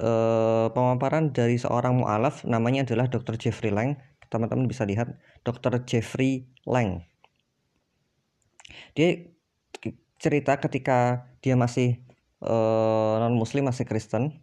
uh, 0.00 0.66
pemaparan 0.72 1.30
dari 1.30 1.56
seorang 1.60 2.02
mualaf 2.02 2.42
namanya 2.44 2.86
adalah 2.86 3.06
Dr. 3.10 3.38
Jeffrey 3.38 3.70
Lang. 3.74 3.98
Teman-teman 4.28 4.68
bisa 4.68 4.84
lihat 4.84 5.16
Dr. 5.42 5.82
Jeffrey 5.88 6.46
Lang. 6.68 7.06
Dia 8.92 9.24
cerita 10.18 10.58
ketika 10.58 11.30
dia 11.38 11.54
masih 11.54 12.02
uh, 12.42 13.22
non 13.22 13.38
muslim 13.38 13.66
masih 13.66 13.86
Kristen 13.86 14.42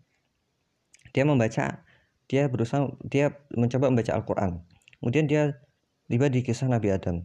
dia 1.15 1.23
membaca 1.23 1.83
dia 2.27 2.43
berusaha 2.51 2.91
dia 3.07 3.39
mencoba 3.55 3.87
membaca 3.87 4.11
Al-Quran 4.11 4.59
kemudian 4.99 5.31
dia 5.31 5.43
tiba 6.11 6.27
di 6.27 6.43
kisah 6.43 6.67
Nabi 6.67 6.91
Adam 6.91 7.23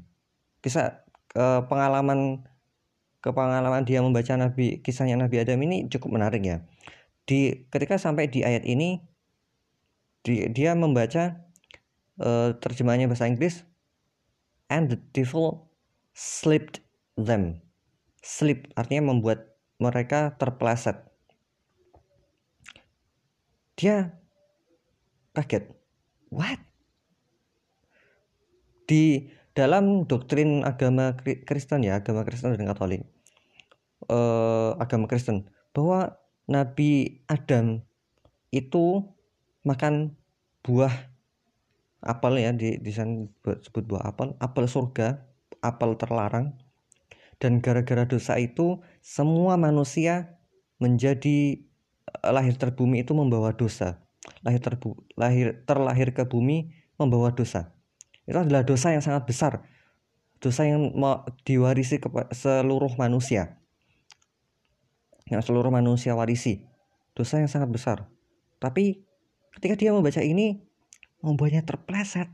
kisah 0.62 1.02
eh, 1.34 1.60
pengalaman 1.66 2.44
ke 3.24 3.32
pengalaman 3.32 3.82
dia 3.82 4.04
membaca 4.04 4.36
Nabi 4.36 4.78
kisahnya 4.84 5.16
Nabi 5.16 5.42
Adam 5.42 5.58
ini 5.64 5.88
cukup 5.88 6.20
menarik 6.20 6.42
ya 6.44 6.62
di 7.30 7.70
ketika 7.70 7.94
sampai 7.94 8.26
di 8.26 8.42
ayat 8.42 8.66
ini 8.66 8.98
di, 10.26 10.50
dia 10.50 10.74
membaca 10.74 11.38
eh, 12.18 12.50
terjemahannya 12.58 13.06
bahasa 13.06 13.30
Inggris 13.30 13.62
and 14.66 14.90
the 14.90 14.98
devil 15.14 15.70
slipped 16.10 16.82
them. 17.14 17.62
Slip 18.20 18.66
artinya 18.74 19.14
membuat 19.14 19.54
mereka 19.78 20.34
terpeleset 20.42 21.06
dia 23.78 24.12
kaget. 25.32 25.72
What? 26.28 26.60
Di 28.84 29.32
dalam 29.56 30.04
doktrin 30.04 30.66
agama 30.68 31.16
Kristen 31.22 31.86
ya 31.86 32.02
agama 32.02 32.28
Kristen 32.28 32.52
dan 32.52 32.68
Katolik 32.68 33.08
uh, 34.12 34.76
agama 34.76 35.08
Kristen 35.08 35.48
bahwa 35.72 36.19
Nabi 36.50 37.22
Adam 37.30 37.78
itu 38.50 39.06
makan 39.62 40.18
buah 40.66 40.90
apel 42.02 42.42
ya 42.42 42.50
di 42.50 42.80
di 42.82 42.90
sana 42.90 43.28
sebut 43.38 43.84
buah 43.86 44.10
apel 44.10 44.34
apel 44.42 44.66
surga 44.66 45.22
apel 45.62 45.94
terlarang 45.94 46.58
dan 47.40 47.62
gara-gara 47.62 48.04
dosa 48.04 48.36
itu 48.36 48.82
semua 49.00 49.54
manusia 49.56 50.40
menjadi 50.82 51.60
lahir 52.24 52.56
terbumi 52.56 53.06
itu 53.06 53.16
membawa 53.16 53.54
dosa. 53.54 54.02
Lahir 54.44 54.60
terbu 54.60 55.00
lahir 55.16 55.64
terlahir 55.64 56.12
ke 56.12 56.28
bumi 56.28 56.72
membawa 57.00 57.32
dosa. 57.32 57.72
Itu 58.28 58.36
adalah 58.36 58.64
dosa 58.64 58.92
yang 58.92 59.00
sangat 59.04 59.24
besar. 59.24 59.64
Dosa 60.40 60.68
yang 60.68 60.92
diwarisi 61.44 62.00
ke 62.00 62.08
seluruh 62.32 62.92
manusia. 62.96 63.59
Yang 65.30 65.50
seluruh 65.50 65.70
manusia 65.70 66.12
warisi. 66.18 66.66
dosa 67.10 67.42
yang 67.42 67.50
sangat 67.50 67.68
besar. 67.74 68.06
Tapi 68.62 69.02
ketika 69.58 69.74
dia 69.76 69.90
membaca 69.90 70.22
ini 70.22 70.62
membuatnya 71.20 71.60
terpleset. 71.66 72.30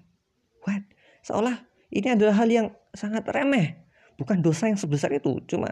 What? 0.63 0.85
Seolah 1.27 1.65
ini 1.91 2.13
adalah 2.13 2.39
hal 2.39 2.49
yang 2.53 2.69
sangat 2.95 3.27
remeh, 3.27 3.83
bukan 4.21 4.45
dosa 4.45 4.71
yang 4.71 4.79
sebesar 4.79 5.11
itu. 5.17 5.43
Cuma 5.51 5.71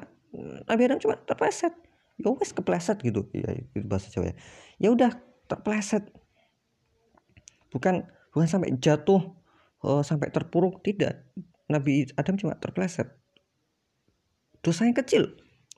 Nabi 0.67 0.83
Adam 0.89 0.99
cuma 0.99 1.15
terpleset. 1.21 1.75
Ya 2.19 2.31
wes 2.31 2.55
kepleset 2.55 3.03
gitu. 3.03 3.27
Ya 3.35 3.55
itu 3.55 3.87
bahasa 3.87 4.11
Jawa 4.11 4.31
ya. 4.31 4.37
Ya 4.79 4.89
udah 4.95 5.11
terpleset. 5.47 6.11
Bukan 7.71 8.07
bukan 8.31 8.47
sampai 8.47 8.75
jatuh 8.79 9.35
oh, 9.83 10.03
sampai 10.03 10.31
terpuruk 10.31 10.83
tidak. 10.83 11.27
Nabi 11.67 12.07
Adam 12.15 12.39
cuma 12.39 12.55
terpleset. 12.59 13.11
Dosa 14.63 14.87
yang 14.87 14.97
kecil. 14.97 15.35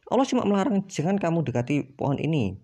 Allah 0.06 0.26
cuma 0.26 0.46
melarang 0.46 0.86
jangan 0.86 1.18
kamu 1.18 1.42
dekati 1.42 1.96
pohon 1.98 2.18
ini. 2.22 2.54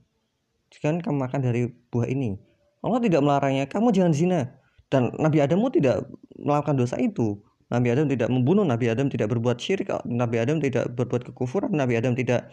Jangan 0.72 1.02
kamu 1.02 1.16
makan 1.28 1.40
dari 1.42 1.68
buah 1.90 2.08
ini. 2.08 2.38
Allah 2.82 2.98
tidak 3.02 3.20
melarangnya, 3.22 3.68
kamu 3.68 3.92
jangan 3.94 4.12
zina. 4.14 4.40
Dan 4.88 5.12
Nabi 5.20 5.38
Adam 5.42 5.62
tidak 5.70 6.08
melakukan 6.38 6.76
dosa 6.78 6.96
itu. 6.98 7.38
Nabi 7.72 7.88
Adam 7.88 8.06
tidak 8.08 8.28
membunuh, 8.28 8.64
Nabi 8.66 8.92
Adam 8.92 9.08
tidak 9.08 9.32
berbuat 9.32 9.56
syirik, 9.56 9.88
Nabi 10.04 10.36
Adam 10.40 10.60
tidak 10.60 10.92
berbuat 10.92 11.32
kekufuran, 11.32 11.72
Nabi 11.72 11.96
Adam 11.96 12.12
tidak 12.12 12.52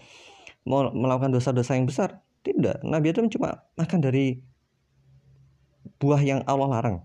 melakukan 0.68 1.36
dosa-dosa 1.36 1.76
yang 1.76 1.88
besar. 1.88 2.24
Tidak, 2.40 2.88
Nabi 2.88 3.12
Adam 3.12 3.28
cuma 3.28 3.68
makan 3.76 4.00
dari 4.00 4.40
buah 6.00 6.24
yang 6.24 6.40
Allah 6.48 6.72
larang. 6.72 6.98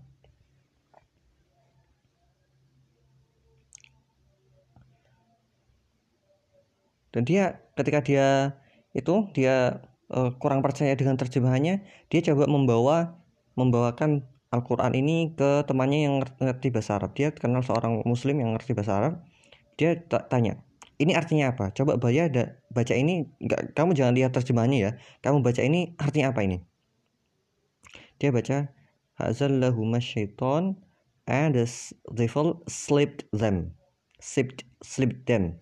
Dan 7.14 7.22
dia 7.22 7.62
ketika 7.78 8.02
dia 8.02 8.58
itu 8.90 9.30
dia 9.38 9.86
uh, 10.10 10.34
kurang 10.42 10.66
percaya 10.66 10.98
dengan 10.98 11.14
terjemahannya, 11.14 11.86
dia 12.10 12.20
coba 12.26 12.50
membawa 12.50 13.14
membawakan 13.54 14.26
Al-Qur'an 14.50 14.94
ini 14.98 15.30
ke 15.34 15.62
temannya 15.66 16.10
yang 16.10 16.14
ngerti 16.42 16.74
bahasa 16.74 16.98
Arab. 16.98 17.14
Dia 17.14 17.30
kenal 17.30 17.62
seorang 17.62 18.02
muslim 18.02 18.42
yang 18.42 18.58
ngerti 18.58 18.74
bahasa 18.74 18.98
Arab. 18.98 19.14
Dia 19.78 19.98
tanya, 20.30 20.58
"Ini 20.98 21.14
artinya 21.14 21.54
apa?" 21.54 21.70
Coba 21.70 21.98
baca 21.98 22.26
baca 22.74 22.94
ini 22.94 23.30
enggak 23.38 23.74
kamu 23.78 23.94
jangan 23.94 24.14
lihat 24.18 24.34
terjemahannya 24.34 24.78
ya. 24.78 24.90
Kamu 25.22 25.42
baca 25.46 25.62
ini 25.62 25.94
artinya 26.02 26.34
apa 26.34 26.42
ini? 26.42 26.58
Dia 28.18 28.30
baca 28.34 28.70
hazallahuma 29.18 30.02
syaiton 30.02 30.78
and 31.30 31.54
the 31.54 31.66
devil 32.10 32.62
slipped 32.66 33.26
them. 33.30 33.74
Slipped, 34.22 34.64
slipped 34.82 35.26
them 35.26 35.58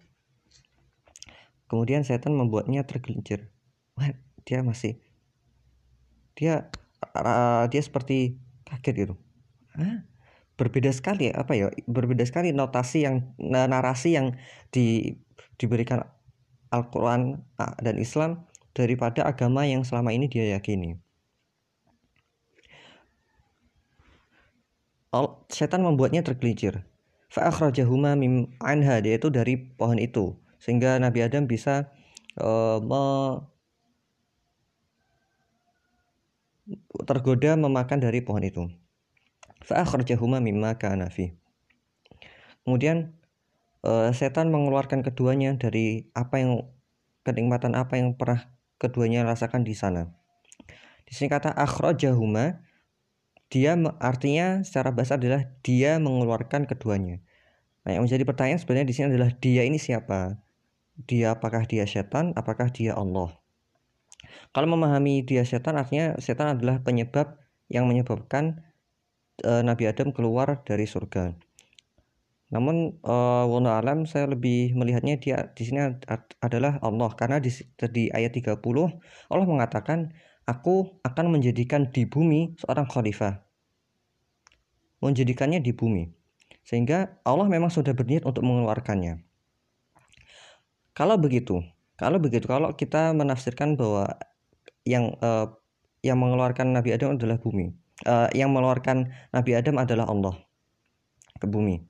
kemudian 1.72 2.04
setan 2.04 2.36
membuatnya 2.36 2.84
tergelincir. 2.84 3.48
Dia 4.44 4.60
masih 4.60 5.00
dia 6.36 6.68
dia 7.72 7.80
seperti 7.80 8.36
kaget 8.68 9.08
gitu. 9.08 9.14
Berbeda 10.60 10.92
sekali 10.92 11.32
apa 11.32 11.56
ya 11.56 11.72
berbeda 11.88 12.28
sekali 12.28 12.52
notasi 12.52 13.08
yang 13.08 13.32
narasi 13.40 14.20
yang 14.20 14.36
di, 14.68 15.16
diberikan 15.56 16.04
Al-Quran 16.68 17.40
dan 17.56 17.96
Islam 17.96 18.44
daripada 18.76 19.24
agama 19.24 19.64
yang 19.64 19.80
selama 19.80 20.12
ini 20.12 20.28
dia 20.28 20.52
yakini. 20.52 21.00
Setan 25.48 25.84
membuatnya 25.88 26.20
tergelincir. 26.20 26.84
Fa'akhrajahuma 27.32 28.12
mim 28.12 28.52
anha 28.60 29.00
yaitu 29.00 29.32
dari 29.32 29.56
pohon 29.56 29.96
itu 29.96 30.36
sehingga 30.62 30.94
Nabi 31.02 31.26
Adam 31.26 31.50
bisa 31.50 31.90
uh, 32.38 32.78
tergoda 37.02 37.58
memakan 37.58 37.98
dari 37.98 38.22
pohon 38.22 38.46
itu. 38.46 38.62
Fa'akhrajahuma 39.66 40.38
mimma 40.38 40.78
kana 40.78 41.10
Kemudian 42.62 43.10
uh, 43.82 44.14
setan 44.14 44.54
mengeluarkan 44.54 45.02
keduanya 45.02 45.58
dari 45.58 46.06
apa 46.14 46.38
yang 46.38 46.70
kenikmatan 47.26 47.74
apa 47.74 47.98
yang 47.98 48.14
pernah 48.14 48.46
keduanya 48.78 49.26
rasakan 49.26 49.66
di 49.66 49.74
sana. 49.74 50.14
Di 51.02 51.12
sini 51.18 51.26
kata 51.26 51.50
akhrajahuma 51.58 52.62
dia 53.50 53.74
artinya 53.98 54.62
secara 54.62 54.94
bahasa 54.94 55.18
adalah 55.18 55.44
dia 55.66 55.98
mengeluarkan 55.98 56.70
keduanya. 56.70 57.18
Nah, 57.82 57.98
yang 57.98 58.06
menjadi 58.06 58.22
pertanyaan 58.22 58.62
sebenarnya 58.62 58.86
di 58.86 58.94
sini 58.94 59.06
adalah 59.10 59.30
dia 59.34 59.66
ini 59.66 59.76
siapa? 59.76 60.38
Dia 60.96 61.34
apakah 61.34 61.64
dia 61.64 61.88
setan, 61.88 62.36
apakah 62.36 62.68
dia 62.68 62.92
Allah. 62.92 63.32
Kalau 64.52 64.68
memahami 64.68 65.24
dia 65.24 65.42
setan 65.42 65.80
artinya 65.80 66.16
setan 66.20 66.56
adalah 66.56 66.80
penyebab 66.84 67.40
yang 67.72 67.88
menyebabkan 67.88 68.60
e, 69.40 69.50
Nabi 69.64 69.88
Adam 69.88 70.12
keluar 70.12 70.60
dari 70.62 70.84
surga. 70.84 71.32
Namun 72.52 73.00
e, 73.00 73.14
alam 73.68 74.04
saya 74.04 74.28
lebih 74.28 74.76
melihatnya 74.76 75.16
dia 75.16 75.38
di 75.56 75.62
sini 75.64 75.80
adalah 76.44 76.76
Allah 76.84 77.10
karena 77.16 77.40
di, 77.40 77.48
di 77.90 78.12
ayat 78.12 78.36
30 78.36 78.60
Allah 79.32 79.46
mengatakan 79.48 80.12
aku 80.44 81.00
akan 81.00 81.26
menjadikan 81.32 81.88
di 81.88 82.04
bumi 82.04 82.54
seorang 82.60 82.86
khalifah. 82.86 83.40
Menjadikannya 85.02 85.58
di 85.58 85.74
bumi. 85.74 86.12
Sehingga 86.62 87.18
Allah 87.26 87.50
memang 87.50 87.74
sudah 87.74 87.90
berniat 87.90 88.22
untuk 88.22 88.46
mengeluarkannya. 88.46 89.31
Kalau 90.92 91.16
begitu, 91.16 91.64
kalau 91.96 92.20
begitu, 92.20 92.44
kalau 92.44 92.72
kita 92.76 93.16
menafsirkan 93.16 93.80
bahwa 93.80 94.08
yang 94.84 95.16
uh, 95.24 95.48
yang 96.04 96.18
mengeluarkan 96.18 96.74
Nabi 96.74 96.92
Adam 96.92 97.16
adalah 97.16 97.40
bumi, 97.40 97.72
uh, 98.04 98.28
yang 98.36 98.52
mengeluarkan 98.52 99.08
Nabi 99.32 99.52
Adam 99.56 99.80
adalah 99.80 100.10
Allah 100.10 100.34
ke 101.38 101.46
bumi, 101.48 101.80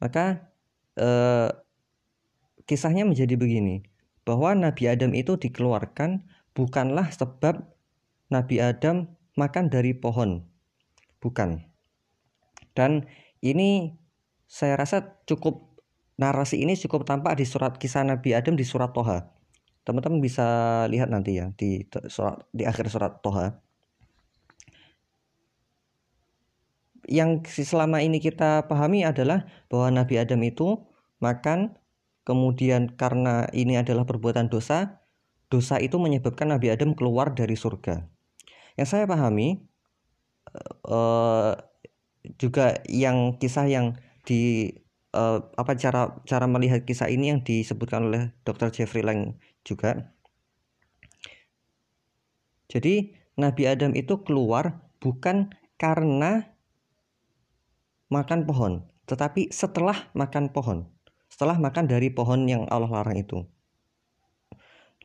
maka 0.00 0.48
uh, 0.96 1.52
kisahnya 2.64 3.04
menjadi 3.04 3.36
begini, 3.36 3.84
bahwa 4.22 4.54
Nabi 4.54 4.88
Adam 4.88 5.12
itu 5.12 5.36
dikeluarkan 5.36 6.24
bukanlah 6.56 7.12
sebab 7.12 7.60
Nabi 8.32 8.58
Adam 8.58 9.12
makan 9.36 9.68
dari 9.68 9.92
pohon, 9.92 10.42
bukan. 11.20 11.62
Dan 12.72 13.04
ini 13.44 13.94
saya 14.46 14.78
rasa 14.78 15.20
cukup 15.26 15.65
narasi 16.16 16.64
ini 16.64 16.76
cukup 16.76 17.04
tampak 17.04 17.36
di 17.36 17.44
surat 17.44 17.76
kisah 17.76 18.04
Nabi 18.04 18.32
Adam 18.32 18.56
di 18.56 18.64
surat 18.64 18.92
Toha. 18.92 19.28
Teman-teman 19.86 20.18
bisa 20.18 20.46
lihat 20.90 21.12
nanti 21.12 21.38
ya 21.38 21.52
di 21.54 21.86
surat 22.08 22.42
di 22.50 22.64
akhir 22.66 22.90
surat 22.90 23.20
Toha. 23.22 23.60
Yang 27.06 27.62
selama 27.62 28.02
ini 28.02 28.18
kita 28.18 28.66
pahami 28.66 29.06
adalah 29.06 29.46
bahwa 29.70 29.94
Nabi 29.94 30.18
Adam 30.18 30.42
itu 30.42 30.82
makan 31.22 31.78
kemudian 32.26 32.90
karena 32.98 33.46
ini 33.54 33.78
adalah 33.78 34.02
perbuatan 34.02 34.50
dosa, 34.50 34.98
dosa 35.46 35.78
itu 35.78 36.02
menyebabkan 36.02 36.50
Nabi 36.50 36.74
Adam 36.74 36.98
keluar 36.98 37.30
dari 37.30 37.54
surga. 37.54 38.02
Yang 38.74 38.88
saya 38.90 39.04
pahami 39.06 39.62
uh, 40.90 41.54
juga 42.42 42.82
yang 42.90 43.38
kisah 43.38 43.70
yang 43.70 43.94
di 44.26 44.74
uh, 45.16 45.38
apa 45.56 45.72
cara 45.80 46.20
cara 46.28 46.44
melihat 46.44 46.84
kisah 46.84 47.08
ini 47.08 47.32
yang 47.32 47.40
disebutkan 47.40 48.12
oleh 48.12 48.22
Dr. 48.44 48.68
Jeffrey 48.68 49.00
Lang 49.00 49.40
juga. 49.64 50.12
Jadi 52.68 53.16
Nabi 53.40 53.64
Adam 53.64 53.96
itu 53.96 54.20
keluar 54.20 54.84
bukan 55.00 55.48
karena 55.80 56.52
makan 58.12 58.44
pohon, 58.44 58.84
tetapi 59.08 59.48
setelah 59.48 60.12
makan 60.12 60.52
pohon, 60.52 60.84
setelah 61.32 61.56
makan 61.56 61.88
dari 61.88 62.12
pohon 62.12 62.44
yang 62.44 62.68
Allah 62.68 62.90
larang 62.90 63.16
itu. 63.16 63.46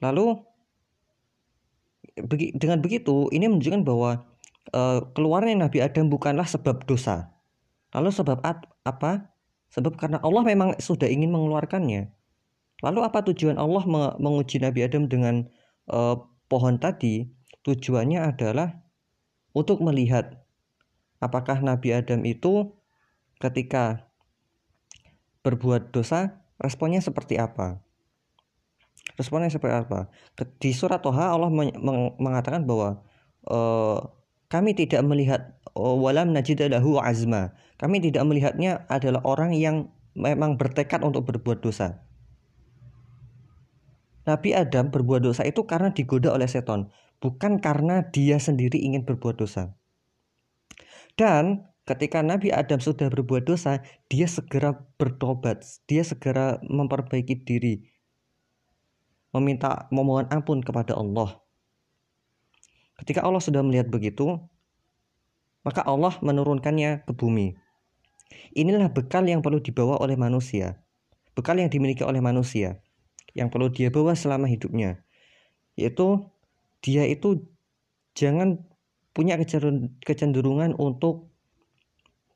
Lalu 0.01 0.41
dengan 2.57 2.81
begitu 2.81 3.29
ini 3.31 3.47
menunjukkan 3.47 3.83
bahwa 3.87 4.25
uh, 4.73 4.99
keluarnya 5.13 5.55
Nabi 5.55 5.79
Adam 5.79 6.09
bukanlah 6.09 6.45
sebab 6.49 6.83
dosa. 6.83 7.29
Lalu 7.93 8.09
sebab 8.09 8.41
apa? 8.41 9.30
Sebab 9.71 9.95
karena 9.95 10.19
Allah 10.19 10.43
memang 10.43 10.75
sudah 10.83 11.07
ingin 11.07 11.31
mengeluarkannya. 11.31 12.11
Lalu 12.81 12.99
apa 13.05 13.23
tujuan 13.31 13.55
Allah 13.55 13.85
menguji 14.19 14.59
Nabi 14.59 14.83
Adam 14.83 15.07
dengan 15.07 15.47
uh, 15.87 16.19
pohon 16.51 16.75
tadi? 16.81 17.29
Tujuannya 17.61 18.25
adalah 18.25 18.81
untuk 19.53 19.85
melihat 19.85 20.41
apakah 21.21 21.61
Nabi 21.61 21.93
Adam 21.93 22.25
itu 22.25 22.73
ketika 23.37 24.09
berbuat 25.45 25.93
dosa 25.93 26.41
responnya 26.57 26.99
seperti 27.05 27.37
apa? 27.37 27.79
Responnya 29.13 29.53
seperti 29.53 29.77
apa? 29.77 30.09
Di 30.57 30.73
surat 30.73 31.05
Toha 31.05 31.37
Allah 31.37 31.53
mengatakan 32.17 32.65
bahwa 32.65 33.05
uh, 33.45 34.01
kami 34.49 34.73
tidak 34.73 35.05
melihat 35.05 35.60
walam 35.75 36.35
najidalahu 36.35 36.99
azma. 36.99 37.55
Kami 37.79 38.03
tidak 38.03 38.27
melihatnya 38.27 38.85
adalah 38.91 39.23
orang 39.25 39.55
yang 39.55 39.89
memang 40.13 40.59
bertekad 40.59 41.01
untuk 41.01 41.27
berbuat 41.27 41.63
dosa. 41.63 42.03
Nabi 44.27 44.53
Adam 44.53 44.93
berbuat 44.93 45.25
dosa 45.25 45.41
itu 45.47 45.65
karena 45.65 45.89
digoda 45.89 46.29
oleh 46.31 46.45
seton. 46.45 46.91
bukan 47.21 47.61
karena 47.61 48.09
dia 48.09 48.41
sendiri 48.41 48.81
ingin 48.81 49.05
berbuat 49.05 49.37
dosa. 49.37 49.77
Dan 51.13 51.69
ketika 51.85 52.25
Nabi 52.25 52.49
Adam 52.49 52.81
sudah 52.81 53.13
berbuat 53.13 53.45
dosa, 53.45 53.85
dia 54.09 54.25
segera 54.25 54.73
bertobat, 54.97 55.61
dia 55.85 56.01
segera 56.01 56.57
memperbaiki 56.65 57.45
diri, 57.45 57.85
meminta 59.37 59.85
memohon 59.93 60.25
ampun 60.33 60.65
kepada 60.65 60.97
Allah. 60.97 61.37
Ketika 62.97 63.21
Allah 63.21 63.41
sudah 63.41 63.61
melihat 63.61 63.93
begitu, 63.93 64.41
maka 65.61 65.85
Allah 65.85 66.17
menurunkannya 66.21 67.05
ke 67.05 67.13
bumi. 67.13 67.57
Inilah 68.55 68.91
bekal 68.91 69.27
yang 69.27 69.43
perlu 69.43 69.59
dibawa 69.59 69.99
oleh 69.99 70.15
manusia, 70.15 70.81
bekal 71.35 71.59
yang 71.59 71.71
dimiliki 71.71 72.03
oleh 72.03 72.19
manusia, 72.19 72.79
yang 73.35 73.47
perlu 73.47 73.71
dia 73.71 73.91
bawa 73.91 74.15
selama 74.15 74.47
hidupnya, 74.47 75.03
yaitu 75.75 76.27
dia 76.83 77.05
itu 77.07 77.47
jangan 78.17 78.59
punya 79.11 79.39
kecenderungan 80.03 80.75
untuk 80.75 81.31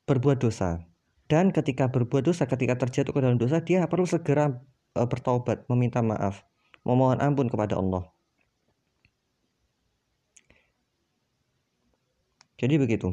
berbuat 0.05 0.39
dosa. 0.39 0.85
Dan 1.25 1.49
ketika 1.49 1.89
berbuat 1.89 2.29
dosa, 2.29 2.45
ketika 2.45 2.77
terjatuh 2.77 3.09
ke 3.09 3.19
dalam 3.19 3.41
dosa, 3.41 3.57
dia 3.57 3.89
perlu 3.89 4.05
segera 4.05 4.61
e, 4.93 5.01
bertaubat, 5.01 5.65
meminta 5.65 6.05
maaf, 6.05 6.45
memohon 6.85 7.17
ampun 7.17 7.49
kepada 7.49 7.81
Allah. 7.81 8.05
Jadi 12.55 12.75
begitu. 12.79 13.11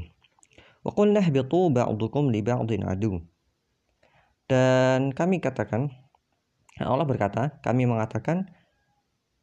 Wa 0.83 0.91
qulna 0.95 1.23
ihbitu 1.23 1.71
ba'dukum 1.71 2.31
li 2.31 2.43
ba'din 2.43 2.87
adu. 2.87 3.23
Dan 4.51 5.15
kami 5.15 5.39
katakan 5.39 5.91
Allah 6.83 7.07
berkata, 7.07 7.63
kami 7.63 7.87
mengatakan 7.87 8.51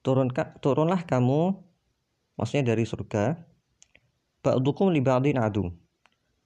turunkan 0.04 0.56
turunlah 0.64 1.04
kamu 1.04 1.56
maksudnya 2.40 2.72
dari 2.76 2.84
surga 2.88 3.36
ba'dukum 4.44 4.92
li 4.92 5.04
ba'din 5.04 5.40
adu 5.40 5.72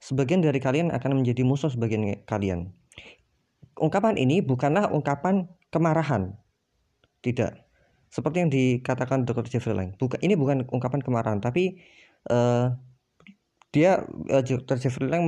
sebagian 0.04 0.44
dari 0.44 0.60
kalian 0.60 0.92
akan 0.92 1.24
menjadi 1.24 1.40
musuh 1.40 1.72
sebagian 1.72 2.20
kalian. 2.28 2.68
Ungkapan 3.80 4.20
ini 4.20 4.44
bukanlah 4.44 4.92
ungkapan 4.92 5.48
kemarahan. 5.72 6.36
Tidak. 7.24 7.56
Seperti 8.12 8.36
yang 8.44 8.50
dikatakan 8.52 9.24
Dr. 9.24 9.48
Jeffrey 9.48 9.74
Lang. 9.74 9.96
Bukan, 9.96 10.20
ini 10.20 10.36
bukan 10.38 10.68
ungkapan 10.70 11.02
kemarahan, 11.02 11.40
tapi 11.42 11.82
uh, 12.30 12.70
dia 13.74 14.06
uh, 14.30 14.42
Dr. 14.46 14.78
Jeffrey 14.78 15.10
Lang 15.10 15.26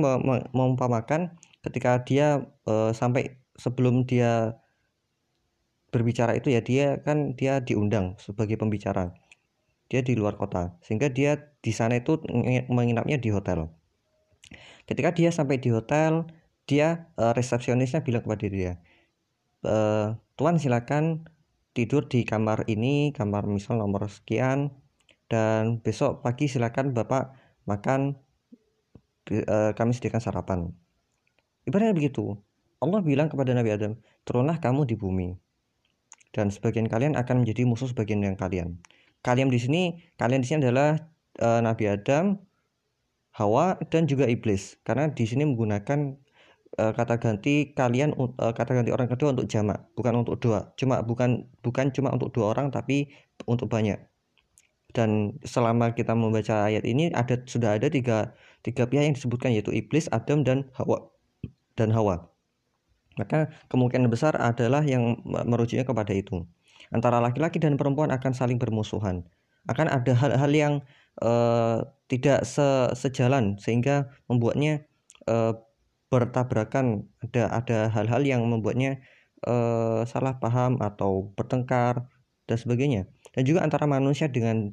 ketika 1.67 1.91
dia 2.07 2.47
uh, 2.63 2.95
sampai 2.95 3.43
sebelum 3.59 4.07
dia 4.07 4.55
berbicara 5.91 6.39
itu 6.39 6.55
ya 6.55 6.63
dia 6.63 7.03
kan 7.03 7.35
dia 7.35 7.59
diundang 7.59 8.15
sebagai 8.23 8.55
pembicara 8.55 9.11
dia 9.91 9.99
di 9.99 10.15
luar 10.15 10.39
kota 10.39 10.79
sehingga 10.79 11.11
dia 11.11 11.51
di 11.59 11.75
sana 11.75 11.99
itu 11.99 12.23
menginapnya 12.71 13.19
di 13.19 13.31
hotel 13.31 13.71
Ketika 14.87 15.11
dia 15.11 15.29
sampai 15.35 15.59
di 15.59 15.67
hotel, 15.67 16.31
dia 16.63 17.11
uh, 17.19 17.35
resepsionisnya 17.35 18.07
bilang 18.07 18.23
kepada 18.23 18.47
dia, 18.47 18.79
e, 19.63 19.75
"Tuan 20.39 20.55
silakan 20.59 21.27
tidur 21.75 22.07
di 22.07 22.23
kamar 22.23 22.63
ini, 22.71 23.11
kamar 23.11 23.47
misal 23.47 23.83
nomor 23.83 24.07
sekian 24.07 24.71
dan 25.27 25.83
besok 25.83 26.23
pagi 26.23 26.47
silakan 26.47 26.95
Bapak 26.95 27.35
makan 27.67 28.15
uh, 29.29 29.71
kami 29.75 29.91
sediakan 29.95 30.21
sarapan." 30.23 30.59
Ibaratnya 31.67 31.95
begitu. 31.95 32.39
Allah 32.79 33.01
bilang 33.01 33.27
kepada 33.27 33.51
Nabi 33.51 33.73
Adam, 33.73 33.97
"Turunlah 34.23 34.61
kamu 34.61 34.87
di 34.87 34.95
bumi." 34.95 35.35
Dan 36.31 36.53
sebagian 36.53 36.87
kalian 36.87 37.17
akan 37.17 37.43
menjadi 37.43 37.65
musuh 37.65 37.89
sebagian 37.89 38.21
yang 38.21 38.37
kalian. 38.37 38.77
Kalian 39.25 39.49
di 39.49 39.57
sini, 39.57 39.81
kalian 40.21 40.45
di 40.45 40.47
sini 40.47 40.63
adalah 40.63 40.95
uh, 41.41 41.59
Nabi 41.63 41.89
Adam, 41.89 42.37
Hawa 43.37 43.77
dan 43.93 44.09
juga 44.09 44.25
iblis 44.25 44.81
karena 44.81 45.13
di 45.13 45.21
sini 45.29 45.45
menggunakan 45.45 46.17
uh, 46.81 46.89
kata 46.97 47.21
ganti 47.21 47.69
kalian 47.77 48.17
uh, 48.17 48.33
kata 48.49 48.81
ganti 48.81 48.89
orang 48.89 49.05
kedua 49.05 49.29
untuk 49.37 49.45
jamak 49.45 49.85
bukan 49.93 50.13
untuk 50.25 50.41
dua 50.41 50.73
cuma 50.73 51.05
bukan 51.05 51.45
bukan 51.61 51.93
cuma 51.93 52.09
untuk 52.09 52.33
dua 52.33 52.57
orang 52.57 52.73
tapi 52.73 53.13
untuk 53.45 53.69
banyak 53.69 54.01
dan 54.97 55.37
selama 55.45 55.93
kita 55.93 56.17
membaca 56.17 56.65
ayat 56.65 56.81
ini 56.81 57.13
ada 57.13 57.37
sudah 57.45 57.77
ada 57.77 57.93
tiga 57.93 58.33
tiga 58.65 58.89
pihak 58.89 59.03
yang 59.07 59.15
disebutkan 59.15 59.53
yaitu 59.53 59.73
iblis 59.73 60.09
Adam 60.09 60.41
dan 60.41 60.69
Hawa 60.75 61.09
dan 61.77 61.93
Hawa. 61.93 62.29
Maka 63.17 63.49
kemungkinan 63.73 64.09
besar 64.13 64.37
adalah 64.37 64.85
yang 64.85 65.17
merujuknya 65.25 65.85
kepada 65.85 66.13
itu. 66.13 66.45
Antara 66.93 67.17
laki-laki 67.17 67.57
dan 67.57 67.75
perempuan 67.75 68.13
akan 68.13 68.31
saling 68.31 68.61
bermusuhan. 68.61 69.25
Akan 69.67 69.89
ada 69.89 70.13
hal-hal 70.13 70.51
yang 70.53 70.73
uh, 71.19 71.83
tidak 72.07 72.47
se 72.47 72.93
sejalan 72.95 73.57
sehingga 73.59 74.13
membuatnya 74.29 74.85
uh, 75.27 75.57
bertabrakan. 76.13 77.09
Ada 77.25 77.51
ada 77.51 77.79
hal-hal 77.91 78.23
yang 78.23 78.45
membuatnya 78.47 79.01
uh, 79.49 80.05
salah 80.07 80.37
paham 80.39 80.79
atau 80.79 81.33
bertengkar 81.35 82.07
dan 82.47 82.57
sebagainya. 82.57 83.09
Dan 83.35 83.43
juga 83.43 83.65
antara 83.65 83.89
manusia 83.89 84.29
dengan 84.31 84.71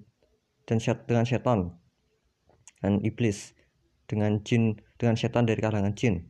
dan 0.69 0.79
dengan 0.81 1.25
setan 1.25 1.75
dan 2.81 3.01
iblis 3.05 3.57
dengan 4.11 4.41
jin 4.45 4.79
dengan 5.01 5.17
setan 5.17 5.49
dari 5.49 5.61
kalangan 5.61 5.95
jin 5.97 6.25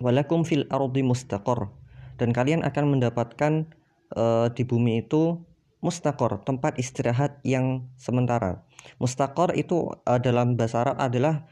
walakum 0.00 0.42
fil 0.42 0.66
ardi 0.72 1.04
mustaqor 1.04 1.70
dan 2.16 2.34
kalian 2.34 2.62
akan 2.62 2.98
mendapatkan 2.98 3.66
uh, 4.14 4.48
di 4.52 4.62
bumi 4.62 5.04
itu 5.04 5.40
Mustakor, 5.82 6.38
tempat 6.46 6.78
istirahat 6.78 7.42
yang 7.42 7.90
sementara. 7.98 8.62
Mustakor 9.02 9.50
itu 9.58 9.90
uh, 10.06 10.22
dalam 10.22 10.54
bahasa 10.54 10.86
Arab 10.86 11.02
adalah 11.02 11.50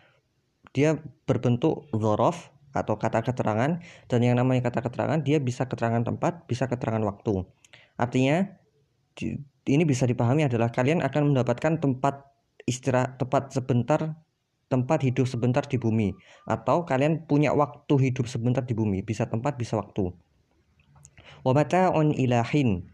dia 0.71 1.03
berbentuk 1.27 1.91
zorof 1.91 2.55
atau 2.71 2.95
kata 2.95 3.27
keterangan 3.27 3.83
dan 4.07 4.21
yang 4.23 4.39
namanya 4.39 4.71
kata 4.71 4.87
keterangan 4.87 5.19
dia 5.27 5.43
bisa 5.43 5.67
keterangan 5.67 6.07
tempat, 6.07 6.47
bisa 6.47 6.71
keterangan 6.71 7.03
waktu. 7.03 7.43
Artinya 7.99 8.55
ini 9.67 9.83
bisa 9.83 10.07
dipahami 10.07 10.47
adalah 10.47 10.71
kalian 10.71 11.03
akan 11.03 11.35
mendapatkan 11.35 11.83
tempat 11.83 12.30
istirahat 12.71 13.19
tempat 13.19 13.51
sebentar 13.51 14.15
tempat 14.71 15.03
hidup 15.03 15.27
sebentar 15.27 15.67
di 15.67 15.77
bumi. 15.77 16.15
Atau 16.47 16.87
kalian 16.87 17.27
punya 17.27 17.51
waktu 17.51 18.11
hidup 18.11 18.31
sebentar 18.31 18.63
di 18.63 18.73
bumi 18.73 19.03
bisa 19.03 19.27
tempat 19.27 19.59
bisa 19.59 19.75
waktu. 19.75 20.15
Wa 21.43 21.53
on 21.91 22.15
ilahin 22.15 22.87